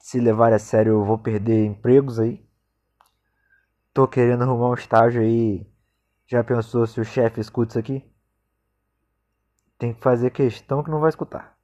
se 0.00 0.20
levar 0.20 0.52
a 0.52 0.58
sério 0.58 0.92
eu 0.92 1.04
vou 1.04 1.18
perder 1.18 1.64
empregos 1.64 2.18
aí. 2.18 2.44
Tô 3.92 4.08
querendo 4.08 4.42
arrumar 4.42 4.70
um 4.70 4.74
estágio 4.74 5.22
aí. 5.22 5.66
Já 6.26 6.42
pensou 6.42 6.86
se 6.86 7.00
o 7.00 7.04
chefe 7.04 7.40
escuta 7.40 7.72
isso 7.72 7.78
aqui? 7.78 8.04
Tem 9.78 9.92
que 9.92 10.00
fazer 10.00 10.30
questão 10.30 10.82
que 10.82 10.90
não 10.90 11.00
vai 11.00 11.10
escutar. 11.10 11.56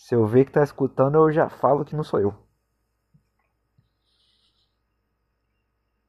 Se 0.00 0.14
eu 0.14 0.26
ver 0.26 0.46
que 0.46 0.52
tá 0.52 0.64
escutando, 0.64 1.16
eu 1.16 1.30
já 1.30 1.50
falo 1.50 1.84
que 1.84 1.94
não 1.94 2.02
sou 2.02 2.18
eu. 2.18 2.34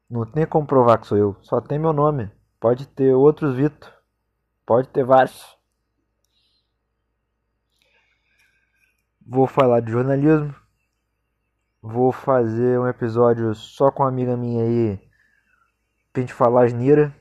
Não 0.10 0.26
tem 0.26 0.46
como 0.46 0.66
provar 0.66 0.98
que 0.98 1.06
sou 1.06 1.18
eu. 1.18 1.36
Só 1.42 1.60
tem 1.60 1.78
meu 1.78 1.92
nome. 1.92 2.32
Pode 2.58 2.88
ter 2.88 3.14
outros 3.14 3.54
Vitor. 3.54 3.94
Pode 4.66 4.88
ter 4.88 5.04
vários. 5.04 5.58
Vou 9.28 9.46
falar 9.46 9.82
de 9.82 9.92
jornalismo. 9.92 10.56
Vou 11.82 12.14
fazer 12.14 12.80
um 12.80 12.88
episódio 12.88 13.54
só 13.54 13.92
com 13.92 14.04
uma 14.04 14.10
amiga 14.10 14.38
minha 14.38 14.64
aí. 14.64 15.10
Pra 16.14 16.22
gente 16.22 16.34
falar 16.34 16.64
asneira. 16.64 17.14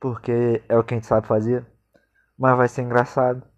Porque 0.00 0.64
é 0.68 0.76
o 0.76 0.82
que 0.82 0.94
a 0.94 0.96
gente 0.96 1.06
sabe 1.06 1.28
fazer. 1.28 1.64
Mas 2.36 2.56
vai 2.56 2.68
ser 2.68 2.82
engraçado. 2.82 3.55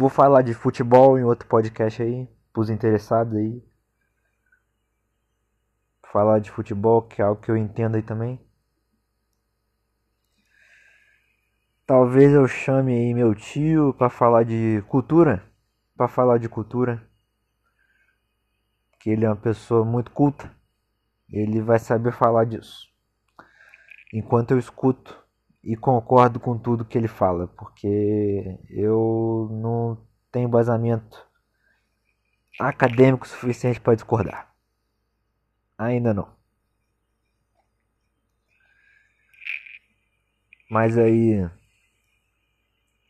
Vou 0.00 0.08
falar 0.08 0.40
de 0.40 0.54
futebol 0.54 1.18
em 1.18 1.24
outro 1.24 1.46
podcast 1.46 2.02
aí. 2.02 2.26
Pros 2.54 2.70
interessados 2.70 3.36
aí 3.36 3.62
falar 6.10 6.38
de 6.38 6.50
futebol, 6.50 7.02
que 7.02 7.20
é 7.20 7.24
algo 7.26 7.38
que 7.38 7.50
eu 7.50 7.56
entendo 7.56 7.96
aí 7.96 8.02
também. 8.02 8.40
Talvez 11.86 12.32
eu 12.32 12.48
chame 12.48 12.94
aí 12.94 13.12
meu 13.12 13.34
tio 13.34 13.92
para 13.92 14.08
falar 14.08 14.42
de 14.42 14.82
cultura, 14.88 15.44
para 15.94 16.08
falar 16.08 16.38
de 16.38 16.48
cultura. 16.48 17.06
Que 18.98 19.10
ele 19.10 19.26
é 19.26 19.28
uma 19.28 19.36
pessoa 19.36 19.84
muito 19.84 20.10
culta. 20.12 20.50
Ele 21.30 21.60
vai 21.60 21.78
saber 21.78 22.12
falar 22.12 22.46
disso. 22.46 22.88
Enquanto 24.14 24.52
eu 24.52 24.58
escuto 24.58 25.19
e 25.62 25.76
concordo 25.76 26.40
com 26.40 26.58
tudo 26.58 26.84
que 26.84 26.96
ele 26.98 27.08
fala, 27.08 27.46
porque 27.48 28.58
eu 28.70 29.48
não 29.52 29.98
tenho 30.32 30.46
embasamento 30.48 31.26
acadêmico 32.58 33.26
suficiente 33.26 33.80
para 33.80 33.94
discordar. 33.94 34.54
Ainda 35.76 36.14
não. 36.14 36.28
Mas 40.70 40.96
aí, 40.96 41.46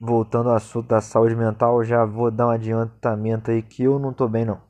voltando 0.00 0.49
ao 0.50 0.57
assunto 0.57 0.88
da 0.88 1.00
saúde 1.00 1.37
mental, 1.37 1.85
já 1.85 2.04
vou 2.04 2.30
dar 2.30 2.49
um 2.49 2.50
adiantamento 2.50 3.50
aí 3.50 3.62
que 3.62 3.85
eu 3.85 3.99
não 3.99 4.12
tô 4.12 4.26
bem 4.26 4.45
não. 4.45 4.61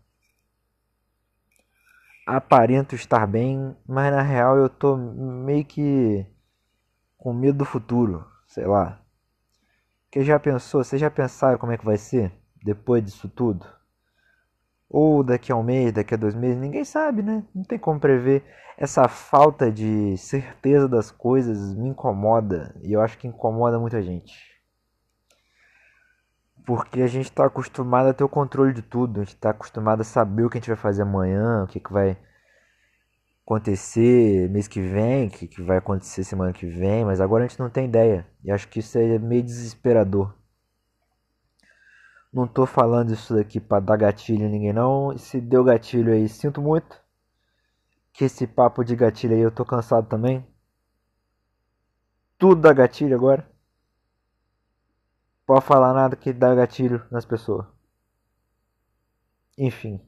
Aparento 2.27 2.95
estar 2.95 3.27
bem, 3.27 3.77
mas 3.87 4.13
na 4.13 4.23
real 4.23 4.57
eu 4.57 4.69
tô 4.69 4.97
meio 4.97 5.65
que 5.65 6.27
com 7.21 7.33
medo 7.33 7.59
do 7.59 7.65
futuro, 7.65 8.27
sei 8.47 8.67
lá. 8.67 9.01
Que 10.11 10.25
já 10.25 10.41
pensou, 10.41 10.83
vocês 10.83 11.01
já 11.01 11.11
pensaram 11.11 11.59
como 11.59 11.73
é 11.73 11.79
que 11.79 11.85
vai 11.85 11.97
ser 11.97 12.33
depois 12.65 13.05
disso 13.05 13.29
tudo? 13.29 13.65
ou 14.91 15.23
daqui 15.23 15.53
a 15.53 15.57
um 15.57 15.63
mês, 15.63 15.93
daqui 15.93 16.15
a 16.15 16.17
dois 16.17 16.35
meses, 16.35 16.59
ninguém 16.59 16.85
sabe, 16.85 17.23
né? 17.23 17.45
Não 17.55 17.63
tem 17.63 17.79
como 17.79 18.01
prever. 18.01 18.45
Essa 18.77 19.07
falta 19.07 19.71
de 19.71 20.17
certeza 20.17 20.89
das 20.89 21.13
coisas 21.13 21.75
me 21.77 21.91
incomoda 21.91 22.75
e 22.83 22.93
eu 22.93 23.01
acho 23.01 23.17
que 23.17 23.29
incomoda 23.29 23.79
muita 23.79 24.03
gente. 24.03 24.51
Porque 26.67 27.03
a 27.03 27.07
gente 27.07 27.27
está 27.27 27.47
acostumado 27.47 28.09
a 28.09 28.13
ter 28.13 28.25
o 28.25 28.29
controle 28.29 28.73
de 28.73 28.83
tudo, 28.83 29.21
a 29.21 29.25
gente 29.25 29.35
está 29.35 29.51
acostumado 29.51 30.01
a 30.01 30.05
saber 30.05 30.45
o 30.45 30.51
que 30.51 30.59
a 30.59 30.61
gente 30.61 30.69
vai 30.69 30.77
fazer 30.77 31.03
amanhã, 31.03 31.63
o 31.63 31.67
que, 31.69 31.79
que 31.79 31.93
vai 31.93 32.19
acontecer 33.51 34.49
mês 34.49 34.69
que 34.69 34.81
vem, 34.81 35.29
que, 35.29 35.49
que 35.49 35.61
vai 35.61 35.79
acontecer 35.79 36.23
semana 36.23 36.53
que 36.53 36.67
vem, 36.67 37.05
mas 37.05 37.21
agora 37.21 37.45
a 37.45 37.49
gente 37.49 37.59
não 37.59 37.69
tem 37.69 37.87
ideia. 37.87 38.25
E 38.45 38.51
acho 38.51 38.69
que 38.69 38.79
isso 38.79 38.97
é 38.97 39.19
meio 39.19 39.43
desesperador. 39.43 40.33
Não 42.33 42.47
tô 42.47 42.65
falando 42.65 43.13
isso 43.13 43.35
daqui 43.35 43.59
para 43.59 43.81
dar 43.81 43.97
gatilho 43.97 44.45
em 44.45 44.49
ninguém 44.49 44.73
não. 44.73 45.17
se 45.19 45.41
deu 45.41 45.65
gatilho 45.65 46.13
aí, 46.13 46.29
sinto 46.29 46.63
muito. 46.63 47.01
Que 48.13 48.25
esse 48.25 48.47
papo 48.47 48.85
de 48.85 48.95
gatilho 48.95 49.35
aí 49.35 49.41
eu 49.41 49.51
tô 49.51 49.65
cansado 49.65 50.07
também. 50.07 50.47
Tudo 52.39 52.61
dá 52.61 52.73
gatilho 52.73 53.17
agora. 53.17 53.51
Pode 55.45 55.65
falar 55.65 55.93
nada 55.93 56.15
que 56.15 56.33
dá 56.33 56.55
gatilho 56.55 57.05
nas 57.11 57.27
pessoas. 57.27 57.67
Enfim. 59.59 60.01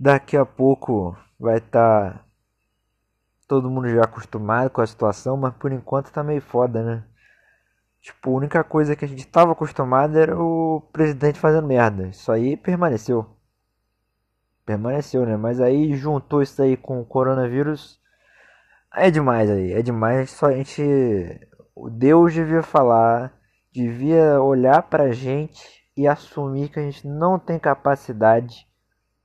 Daqui 0.00 0.36
a 0.36 0.46
pouco 0.46 1.18
vai 1.40 1.58
estar 1.58 2.12
tá 2.12 2.24
todo 3.48 3.68
mundo 3.68 3.88
já 3.88 4.04
acostumado 4.04 4.70
com 4.70 4.80
a 4.80 4.86
situação, 4.86 5.36
mas 5.36 5.52
por 5.54 5.72
enquanto 5.72 6.12
tá 6.12 6.22
meio 6.22 6.40
foda, 6.40 6.84
né? 6.84 7.04
Tipo, 8.00 8.30
a 8.30 8.34
única 8.34 8.62
coisa 8.62 8.94
que 8.94 9.04
a 9.04 9.08
gente 9.08 9.20
estava 9.26 9.50
acostumado 9.50 10.16
era 10.16 10.40
o 10.40 10.80
presidente 10.92 11.40
fazendo 11.40 11.66
merda. 11.66 12.06
Isso 12.06 12.30
aí 12.30 12.56
permaneceu. 12.56 13.26
Permaneceu, 14.64 15.26
né? 15.26 15.36
Mas 15.36 15.60
aí 15.60 15.96
juntou 15.96 16.42
isso 16.42 16.62
aí 16.62 16.76
com 16.76 17.00
o 17.00 17.04
coronavírus. 17.04 18.00
É 18.94 19.10
demais 19.10 19.50
aí, 19.50 19.72
é 19.72 19.82
demais. 19.82 20.30
Só 20.30 20.46
a 20.46 20.52
gente. 20.52 20.80
O 21.74 21.90
Deus 21.90 22.32
devia 22.32 22.62
falar, 22.62 23.32
devia 23.72 24.40
olhar 24.40 24.80
pra 24.84 25.10
gente 25.10 25.84
e 25.96 26.06
assumir 26.06 26.68
que 26.68 26.78
a 26.78 26.82
gente 26.82 27.04
não 27.04 27.36
tem 27.36 27.58
capacidade 27.58 28.68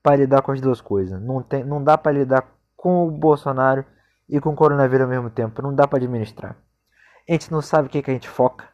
para 0.04 0.18
lidar 0.18 0.42
com 0.42 0.52
as 0.52 0.60
duas 0.60 0.82
coisas. 0.82 1.20
Não, 1.22 1.42
tem, 1.42 1.64
não 1.64 1.82
dá 1.82 1.98
para 1.98 2.12
lidar 2.12 2.46
com 2.76 3.08
o 3.08 3.12
Bolsonaro 3.12 3.86
e 4.28 4.40
com 4.42 4.50
o 4.50 4.56
coronavírus 4.56 5.06
ao 5.06 5.10
mesmo 5.10 5.30
tempo. 5.30 5.62
Não 5.62 5.74
dá 5.74 5.88
para 5.88 5.98
administrar. 5.98 6.58
A 7.28 7.32
gente 7.32 7.50
não 7.50 7.62
sabe 7.62 7.88
o 7.88 7.90
que, 7.90 8.02
que 8.02 8.12
a 8.12 8.14
gente 8.14 8.28
foca. 8.28 8.68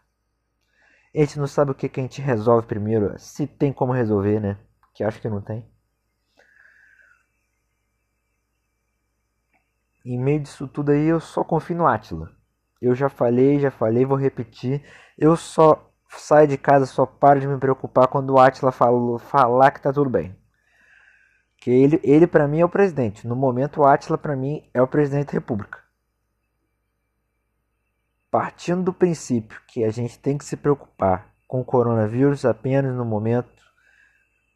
A 1.15 1.19
gente 1.19 1.37
não 1.37 1.45
sabe 1.45 1.71
o 1.71 1.75
que, 1.75 1.87
que 1.87 1.99
a 1.99 2.03
gente 2.03 2.19
resolve 2.21 2.65
primeiro. 2.65 3.13
Se 3.19 3.45
tem 3.45 3.71
como 3.71 3.93
resolver, 3.93 4.39
né? 4.39 4.57
Que 4.93 5.03
acho 5.03 5.21
que 5.21 5.29
não 5.29 5.39
tem. 5.39 5.65
Em 10.03 10.17
meio 10.17 10.39
disso 10.39 10.67
tudo 10.67 10.91
aí, 10.91 11.05
eu 11.05 11.19
só 11.19 11.43
confio 11.43 11.77
no 11.77 11.85
Atila. 11.85 12.31
Eu 12.81 12.95
já 12.95 13.09
falei, 13.09 13.59
já 13.59 13.69
falei, 13.69 14.05
vou 14.05 14.17
repetir. 14.17 14.83
Eu 15.17 15.35
só 15.35 15.91
saio 16.09 16.47
de 16.47 16.57
casa, 16.57 16.85
só 16.87 17.05
paro 17.05 17.39
de 17.39 17.47
me 17.47 17.57
preocupar 17.59 18.07
quando 18.07 18.33
o 18.33 18.71
falou, 18.71 19.19
falar 19.19 19.71
que 19.71 19.81
tá 19.81 19.93
tudo 19.93 20.09
bem. 20.09 20.38
Que 21.59 21.69
ele, 21.69 21.99
ele 22.03 22.27
para 22.27 22.47
mim 22.47 22.59
é 22.59 22.65
o 22.65 22.69
presidente. 22.69 23.27
No 23.27 23.35
momento, 23.35 23.81
o 23.81 23.85
Atila 23.85 24.17
para 24.17 24.35
mim 24.35 24.63
é 24.73 24.81
o 24.81 24.87
presidente 24.87 25.27
da 25.27 25.33
República. 25.33 25.79
Partindo 28.31 28.83
do 28.83 28.93
princípio 28.93 29.59
que 29.67 29.83
a 29.83 29.91
gente 29.91 30.17
tem 30.19 30.37
que 30.37 30.45
se 30.45 30.55
preocupar 30.55 31.27
com 31.47 31.61
o 31.61 31.65
coronavírus 31.65 32.45
apenas 32.45 32.95
no 32.95 33.03
momento 33.03 33.49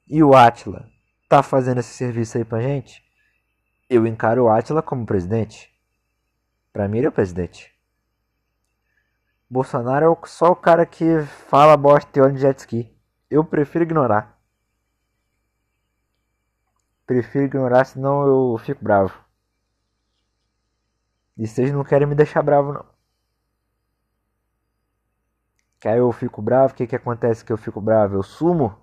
e 0.07 0.23
o 0.23 0.35
Atila 0.35 0.87
tá 1.27 1.41
fazendo 1.41 1.79
esse 1.79 1.93
serviço 1.93 2.37
aí 2.37 2.45
pra 2.45 2.61
gente, 2.61 3.03
eu 3.89 4.05
encaro 4.05 4.43
o 4.43 4.49
Atila 4.49 4.81
como 4.81 5.05
presidente. 5.05 5.73
Para 6.71 6.87
mim 6.87 6.99
ele 6.99 7.07
é 7.07 7.09
o 7.09 7.13
presidente. 7.13 7.73
Bolsonaro 9.49 10.11
é 10.11 10.27
só 10.27 10.51
o 10.51 10.55
cara 10.55 10.85
que 10.85 11.21
fala 11.47 11.77
bosta 11.77 12.17
e 12.17 12.21
olha 12.21 12.33
de 12.33 12.41
jet 12.41 12.59
ski. 12.59 12.95
Eu 13.29 13.43
prefiro 13.43 13.83
ignorar. 13.83 14.32
Prefiro 17.13 17.45
ignorar, 17.45 17.85
senão 17.85 18.25
eu 18.25 18.57
fico 18.57 18.83
bravo. 18.83 19.13
E 21.37 21.45
vocês 21.45 21.71
não 21.71 21.83
querem 21.83 22.07
me 22.07 22.15
deixar 22.15 22.41
bravo, 22.41 22.73
não. 22.73 22.83
Que 25.79 25.87
aí 25.87 25.99
eu 25.99 26.11
fico 26.11 26.41
bravo, 26.41 26.73
o 26.73 26.75
que 26.75 26.87
que 26.87 26.95
acontece 26.95 27.45
que 27.45 27.53
eu 27.53 27.57
fico 27.57 27.79
bravo? 27.79 28.15
Eu 28.15 28.23
sumo? 28.23 28.75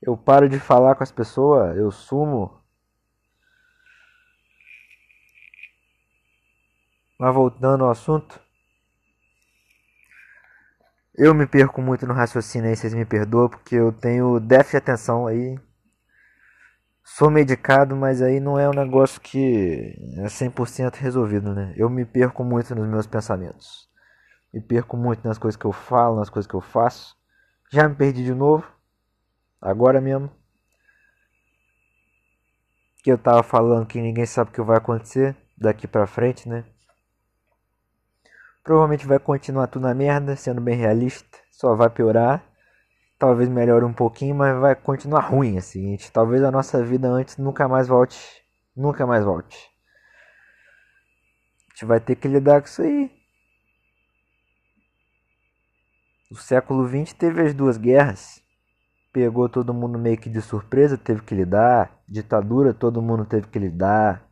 Eu 0.00 0.16
paro 0.16 0.48
de 0.48 0.60
falar 0.60 0.94
com 0.94 1.02
as 1.02 1.10
pessoas? 1.10 1.76
Eu 1.76 1.90
sumo? 1.90 2.60
Mas 7.18 7.34
voltando 7.34 7.82
ao 7.82 7.90
assunto. 7.90 8.40
Eu 11.12 11.34
me 11.34 11.44
perco 11.44 11.82
muito 11.82 12.06
no 12.06 12.14
raciocínio 12.14 12.70
aí, 12.70 12.76
vocês 12.76 12.94
me 12.94 13.04
perdoam, 13.04 13.48
porque 13.48 13.74
eu 13.74 13.90
tenho 13.90 14.38
déficit 14.38 14.72
de 14.72 14.76
atenção 14.76 15.26
aí. 15.26 15.58
Sou 17.08 17.30
medicado, 17.30 17.94
mas 17.94 18.20
aí 18.20 18.40
não 18.40 18.58
é 18.58 18.68
um 18.68 18.74
negócio 18.74 19.20
que 19.20 19.94
é 20.18 20.28
100% 20.28 20.96
resolvido, 20.96 21.54
né? 21.54 21.72
Eu 21.76 21.88
me 21.88 22.04
perco 22.04 22.42
muito 22.42 22.74
nos 22.74 22.86
meus 22.88 23.06
pensamentos. 23.06 23.88
Me 24.52 24.60
perco 24.60 24.96
muito 24.96 25.26
nas 25.26 25.38
coisas 25.38 25.56
que 25.56 25.64
eu 25.64 25.72
falo, 25.72 26.16
nas 26.16 26.28
coisas 26.28 26.50
que 26.50 26.56
eu 26.56 26.60
faço. 26.60 27.16
Já 27.72 27.88
me 27.88 27.94
perdi 27.94 28.24
de 28.24 28.34
novo. 28.34 28.66
Agora 29.62 30.00
mesmo. 30.00 30.28
Que 33.04 33.12
eu 33.12 33.16
tava 33.16 33.44
falando 33.44 33.86
que 33.86 34.00
ninguém 34.02 34.26
sabe 34.26 34.50
o 34.50 34.52
que 34.52 34.60
vai 34.60 34.76
acontecer 34.76 35.36
daqui 35.56 35.86
pra 35.86 36.08
frente, 36.08 36.48
né? 36.48 36.64
Provavelmente 38.64 39.06
vai 39.06 39.20
continuar 39.20 39.68
tudo 39.68 39.82
na 39.84 39.94
merda, 39.94 40.34
sendo 40.34 40.60
bem 40.60 40.76
realista. 40.76 41.38
Só 41.52 41.76
vai 41.76 41.88
piorar. 41.88 42.44
Talvez 43.18 43.48
melhore 43.48 43.84
um 43.84 43.92
pouquinho, 43.92 44.34
mas 44.34 44.58
vai 44.58 44.74
continuar 44.74 45.20
ruim 45.20 45.56
assim. 45.56 45.96
Talvez 46.12 46.42
a 46.42 46.50
nossa 46.50 46.84
vida 46.84 47.08
antes 47.08 47.36
nunca 47.38 47.66
mais 47.66 47.88
volte. 47.88 48.18
Nunca 48.76 49.06
mais 49.06 49.24
volte. 49.24 49.56
A 51.68 51.74
gente 51.74 51.84
vai 51.86 51.98
ter 51.98 52.16
que 52.16 52.28
lidar 52.28 52.60
com 52.60 52.66
isso 52.66 52.82
aí. 52.82 53.10
O 56.30 56.36
século 56.36 56.86
XX 56.86 57.12
teve 57.14 57.40
as 57.40 57.54
duas 57.54 57.78
guerras. 57.78 58.42
Pegou 59.12 59.48
todo 59.48 59.72
mundo 59.72 59.98
meio 59.98 60.18
que 60.18 60.28
de 60.28 60.42
surpresa, 60.42 60.98
teve 60.98 61.22
que 61.22 61.34
lidar. 61.34 61.98
Ditadura, 62.06 62.74
todo 62.74 63.00
mundo 63.00 63.24
teve 63.24 63.46
que 63.48 63.58
lidar. 63.58 64.26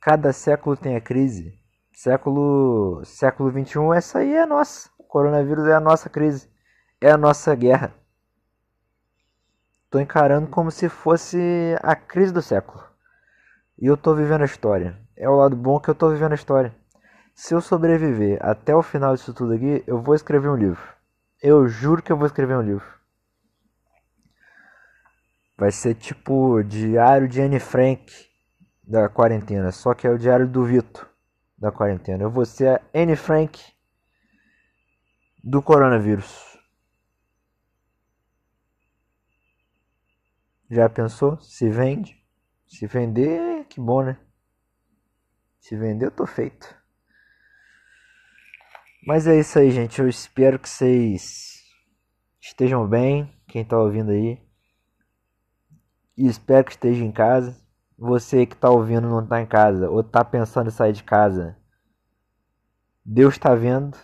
Cada 0.00 0.32
século 0.32 0.76
tem 0.76 0.94
a 0.94 1.00
crise. 1.00 1.58
Século, 1.92 3.02
século 3.04 3.50
21, 3.50 3.92
essa 3.92 4.20
aí 4.20 4.32
é 4.32 4.42
a 4.42 4.46
nossa. 4.46 4.88
O 4.98 5.04
coronavírus 5.04 5.66
é 5.66 5.74
a 5.74 5.80
nossa 5.80 6.08
crise, 6.08 6.48
é 7.00 7.10
a 7.10 7.16
nossa 7.16 7.54
guerra. 7.54 7.94
Tô 9.88 9.98
encarando 9.98 10.46
como 10.48 10.70
se 10.70 10.88
fosse 10.88 11.38
a 11.82 11.96
crise 11.96 12.32
do 12.32 12.42
século. 12.42 12.84
E 13.78 13.86
eu 13.86 13.96
tô 13.96 14.14
vivendo 14.14 14.42
a 14.42 14.46
história. 14.46 14.96
É 15.16 15.28
o 15.28 15.36
lado 15.36 15.56
bom 15.56 15.80
que 15.80 15.88
eu 15.88 15.94
tô 15.94 16.10
vivendo 16.10 16.32
a 16.32 16.36
história. 16.36 16.74
Se 17.34 17.54
eu 17.54 17.60
sobreviver 17.60 18.38
até 18.40 18.74
o 18.74 18.82
final 18.82 19.16
disso 19.16 19.32
tudo 19.32 19.54
aqui, 19.54 19.82
eu 19.86 20.00
vou 20.00 20.14
escrever 20.14 20.48
um 20.48 20.56
livro. 20.56 20.82
Eu 21.42 21.66
juro 21.66 22.02
que 22.02 22.12
eu 22.12 22.16
vou 22.16 22.26
escrever 22.26 22.56
um 22.56 22.62
livro. 22.62 22.86
Vai 25.56 25.72
ser 25.72 25.94
tipo 25.94 26.62
Diário 26.62 27.26
de 27.26 27.40
Anne 27.40 27.58
Frank 27.58 28.12
da 28.82 29.08
quarentena, 29.08 29.72
só 29.72 29.94
que 29.94 30.06
é 30.06 30.10
o 30.10 30.18
Diário 30.18 30.46
do 30.46 30.64
Vito 30.64 31.08
da 31.56 31.72
quarentena. 31.72 32.22
Eu 32.22 32.30
vou 32.30 32.44
ser 32.44 32.68
a 32.68 32.80
Anne 32.94 33.16
Frank 33.16 33.60
do 35.42 35.62
coronavírus. 35.62 36.49
Já 40.70 40.88
pensou? 40.88 41.40
Se 41.40 41.68
vende? 41.68 42.16
Se 42.64 42.86
vender, 42.86 43.64
que 43.64 43.80
bom, 43.80 44.02
né? 44.04 44.16
Se 45.58 45.76
vender, 45.76 46.06
eu 46.06 46.10
tô 46.12 46.24
feito. 46.26 46.72
Mas 49.04 49.26
é 49.26 49.38
isso 49.38 49.58
aí, 49.58 49.72
gente. 49.72 50.00
Eu 50.00 50.08
espero 50.08 50.60
que 50.60 50.68
vocês 50.68 51.64
estejam 52.40 52.86
bem. 52.86 53.36
Quem 53.48 53.64
tá 53.64 53.76
ouvindo 53.76 54.12
aí. 54.12 54.40
E 56.16 56.28
espero 56.28 56.64
que 56.64 56.70
esteja 56.70 57.04
em 57.04 57.10
casa. 57.10 57.60
Você 57.98 58.46
que 58.46 58.54
está 58.54 58.70
ouvindo 58.70 59.08
não 59.08 59.24
está 59.24 59.42
em 59.42 59.46
casa 59.46 59.90
ou 59.90 60.00
está 60.00 60.24
pensando 60.24 60.68
em 60.68 60.72
sair 60.72 60.92
de 60.92 61.02
casa, 61.02 61.58
Deus 63.04 63.34
está 63.34 63.54
vendo. 63.54 63.98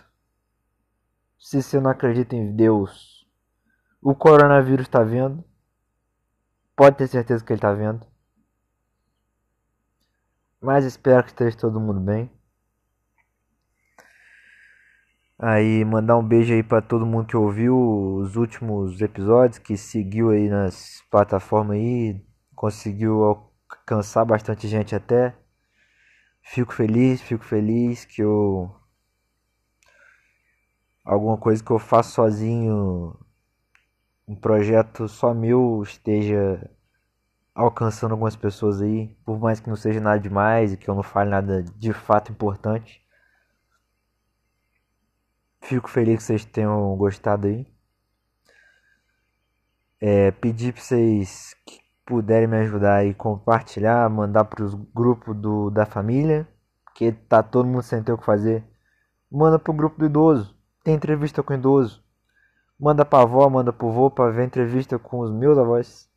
Se 1.39 1.63
você 1.63 1.79
não 1.79 1.89
acredita 1.89 2.35
em 2.35 2.53
Deus, 2.55 3.25
o 4.01 4.13
coronavírus 4.13 4.85
está 4.85 5.01
vendo. 5.01 5.43
Pode 6.77 6.95
ter 6.95 7.07
certeza 7.07 7.43
que 7.43 7.51
ele 7.51 7.57
está 7.57 7.73
vendo. 7.73 8.05
Mas 10.61 10.85
espero 10.85 11.23
que 11.23 11.31
esteja 11.31 11.57
todo 11.57 11.79
mundo 11.79 11.99
bem. 11.99 12.29
Aí 15.39 15.83
mandar 15.83 16.17
um 16.17 16.27
beijo 16.27 16.53
aí 16.53 16.61
para 16.61 16.79
todo 16.81 17.05
mundo 17.05 17.25
que 17.25 17.35
ouviu 17.35 17.75
os 18.17 18.35
últimos 18.35 19.01
episódios, 19.01 19.57
que 19.57 19.75
seguiu 19.75 20.29
aí 20.29 20.47
nas 20.49 21.03
plataformas 21.09 21.77
aí, 21.77 22.23
conseguiu 22.55 23.51
cansar 23.83 24.23
bastante 24.23 24.67
gente 24.67 24.95
até. 24.95 25.35
Fico 26.43 26.73
feliz, 26.73 27.21
fico 27.21 27.43
feliz 27.43 28.05
que 28.05 28.21
eu. 28.21 28.71
Alguma 31.03 31.37
coisa 31.37 31.63
que 31.63 31.71
eu 31.71 31.79
faço 31.79 32.13
sozinho, 32.13 33.17
um 34.27 34.35
projeto 34.35 35.07
só 35.07 35.33
meu 35.33 35.81
esteja 35.83 36.69
alcançando 37.55 38.11
algumas 38.11 38.35
pessoas 38.35 38.81
aí, 38.81 39.07
por 39.25 39.39
mais 39.39 39.59
que 39.59 39.69
não 39.69 39.75
seja 39.75 39.99
nada 39.99 40.19
demais 40.19 40.73
e 40.73 40.77
que 40.77 40.89
eu 40.89 40.95
não 40.95 41.01
fale 41.01 41.29
nada 41.29 41.63
de 41.63 41.93
fato 41.93 42.31
importante. 42.31 43.01
Fico 45.61 45.89
feliz 45.89 46.17
que 46.17 46.23
vocês 46.23 46.45
tenham 46.45 46.95
gostado 46.97 47.47
aí. 47.47 47.65
É, 49.99 50.29
pedir 50.31 50.73
para 50.73 50.83
vocês 50.83 51.55
puderem 52.05 52.47
me 52.47 52.57
ajudar 52.57 53.05
e 53.05 53.13
compartilhar, 53.13 54.09
mandar 54.09 54.45
para 54.45 54.63
os 54.63 54.73
grupos 54.73 55.35
do, 55.35 55.69
da 55.69 55.85
família, 55.85 56.47
que 56.93 57.11
tá 57.11 57.41
todo 57.41 57.67
mundo 57.67 57.81
sem 57.81 58.03
ter 58.03 58.13
o 58.13 58.17
que 58.17 58.25
fazer. 58.25 58.63
Manda 59.31 59.57
pro 59.59 59.73
grupo 59.73 59.99
do 59.99 60.05
idoso, 60.05 60.55
tem 60.83 60.95
entrevista 60.95 61.41
com 61.43 61.53
o 61.53 61.57
idoso. 61.57 62.06
Manda 62.79 63.03
pra 63.03 63.21
avó, 63.21 63.49
manda 63.49 63.73
pro 63.73 63.91
vô 63.91 64.11
para 64.11 64.31
ver 64.31 64.45
entrevista 64.45 64.99
com 64.99 65.19
os 65.19 65.31
meus 65.31 65.57
avós. 65.57 66.07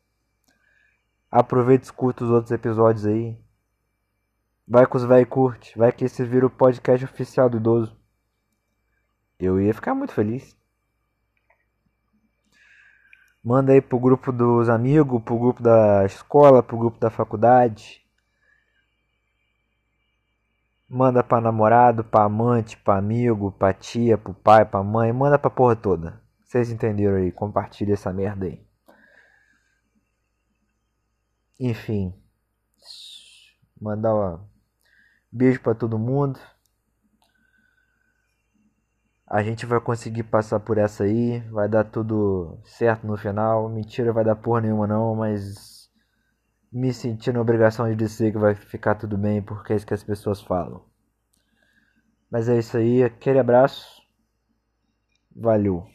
Aproveita 1.31 1.83
e 1.83 1.85
escuta 1.85 2.23
os 2.23 2.29
outros 2.29 2.51
episódios 2.51 3.05
aí. 3.05 3.35
Vai 4.67 4.85
com 4.85 4.97
os 4.97 5.03
vai 5.03 5.21
e 5.21 5.25
curte. 5.25 5.75
Vai 5.77 5.91
que 5.91 6.05
esse 6.05 6.23
vira 6.23 6.45
o 6.45 6.49
podcast 6.49 7.03
oficial 7.03 7.49
do 7.49 7.57
idoso. 7.57 7.97
Eu 9.39 9.59
ia 9.59 9.73
ficar 9.73 9.95
muito 9.95 10.13
feliz. 10.13 10.55
Manda 13.43 13.71
aí 13.71 13.81
pro 13.81 13.99
grupo 13.99 14.31
dos 14.31 14.69
amigos, 14.69 15.19
pro 15.23 15.39
grupo 15.39 15.63
da 15.63 16.05
escola, 16.05 16.61
pro 16.61 16.77
grupo 16.77 16.99
da 16.99 17.09
faculdade. 17.09 18.05
Manda 20.87 21.23
pra 21.23 21.41
namorado, 21.41 22.03
pra 22.03 22.25
amante, 22.25 22.77
pra 22.77 22.97
amigo, 22.97 23.51
pra 23.51 23.73
tia, 23.73 24.15
pro 24.15 24.33
pai, 24.33 24.63
pra 24.63 24.83
mãe. 24.83 25.11
Manda 25.11 25.39
pra 25.39 25.49
porra 25.49 25.75
toda. 25.75 26.20
Vocês 26.51 26.69
entenderam 26.69 27.15
aí? 27.15 27.31
Compartilha 27.31 27.93
essa 27.93 28.11
merda 28.11 28.45
aí. 28.45 28.61
Enfim. 31.57 32.13
Mandar 33.79 34.13
um 34.13 34.45
beijo 35.31 35.61
pra 35.61 35.73
todo 35.73 35.97
mundo. 35.97 36.37
A 39.25 39.41
gente 39.41 39.65
vai 39.65 39.79
conseguir 39.79 40.23
passar 40.23 40.59
por 40.59 40.77
essa 40.77 41.05
aí. 41.05 41.39
Vai 41.51 41.69
dar 41.69 41.85
tudo 41.85 42.59
certo 42.65 43.07
no 43.07 43.15
final. 43.15 43.69
Mentira, 43.69 44.11
vai 44.11 44.25
dar 44.25 44.35
porra 44.35 44.59
nenhuma 44.59 44.85
não, 44.85 45.15
mas 45.15 45.89
me 46.69 46.93
sentindo 46.93 47.39
a 47.39 47.41
obrigação 47.41 47.87
de 47.89 47.95
dizer 47.95 48.33
que 48.33 48.37
vai 48.37 48.55
ficar 48.55 48.95
tudo 48.95 49.17
bem, 49.17 49.41
porque 49.41 49.71
é 49.71 49.77
isso 49.77 49.87
que 49.87 49.93
as 49.93 50.03
pessoas 50.03 50.41
falam. 50.41 50.85
Mas 52.29 52.49
é 52.49 52.59
isso 52.59 52.75
aí, 52.75 53.05
aquele 53.05 53.39
abraço. 53.39 54.01
Valeu. 55.33 55.87